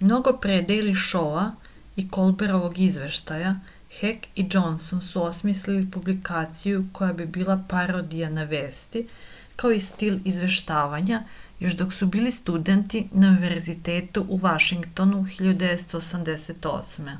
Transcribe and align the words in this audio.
mnogo 0.00 0.32
pre 0.40 0.56
dejli 0.70 0.90
šou-a 1.02 1.44
i 2.02 2.02
kolberovog 2.16 2.74
izveštaja 2.86 3.52
hek 4.00 4.26
i 4.42 4.44
džonson 4.56 5.00
su 5.06 5.22
osmisli 5.28 5.78
publikaciju 5.94 6.82
koja 7.00 7.16
bi 7.22 7.28
bila 7.38 7.56
parodija 7.72 8.30
na 8.34 8.44
vesti 8.52 9.04
kao 9.64 9.72
i 9.78 9.82
stil 9.88 10.20
izveštavanja 10.34 11.22
još 11.66 11.80
dok 11.82 11.98
su 12.02 12.10
bili 12.18 12.36
studenti 12.40 13.02
na 13.24 13.32
univerzitetu 13.36 14.28
u 14.38 14.42
vašingtonu 14.48 15.24
1988 15.40 17.12